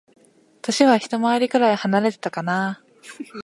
[0.63, 2.83] 歳はひと回りくらい離れてたかな。